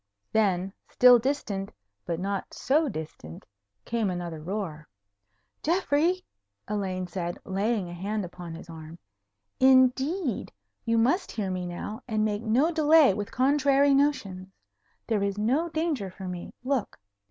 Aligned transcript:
Then, 0.31 0.73
still 0.89 1.19
distant, 1.19 1.71
but 2.07 2.19
not 2.19 2.55
so 2.55 2.89
distant, 2.89 3.45
came 3.85 4.09
another 4.09 4.41
roar. 4.41 4.87
"Geoffrey!" 5.61 6.25
Elaine 6.67 7.05
said, 7.05 7.37
laying 7.45 7.87
a 7.87 7.93
hand 7.93 8.25
upon 8.25 8.55
his 8.55 8.67
arm; 8.67 8.97
"indeed, 9.59 10.51
you 10.85 10.97
must 10.97 11.31
hear 11.33 11.51
me 11.51 11.67
now, 11.67 12.01
and 12.07 12.25
make 12.25 12.41
no 12.41 12.71
delay 12.71 13.13
with 13.13 13.29
contrary 13.31 13.93
notions. 13.93 14.47
There 15.05 15.21
is 15.21 15.37
no 15.37 15.69
danger 15.69 16.09
for 16.09 16.27
me. 16.27 16.51
Look. 16.63 16.99